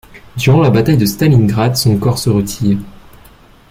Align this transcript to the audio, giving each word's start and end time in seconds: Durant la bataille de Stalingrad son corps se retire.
Durant 0.35 0.61
la 0.63 0.71
bataille 0.71 0.97
de 0.97 1.05
Stalingrad 1.05 1.75
son 1.75 1.95
corps 1.99 2.17
se 2.17 2.31
retire. 2.31 2.79